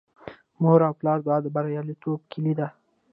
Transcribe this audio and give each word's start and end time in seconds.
د 0.55 0.55
مور 0.61 0.79
او 0.87 0.93
پلار 0.99 1.17
دعا 1.25 1.37
د 1.43 1.47
بریالیتوب 1.55 2.19
کیلي 2.31 2.53
ده. 2.59 2.67